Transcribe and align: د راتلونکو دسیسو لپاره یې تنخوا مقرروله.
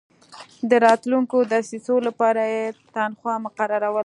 د 0.69 0.71
راتلونکو 0.85 1.37
دسیسو 1.53 1.95
لپاره 2.07 2.41
یې 2.53 2.63
تنخوا 2.95 3.35
مقرروله. 3.45 3.99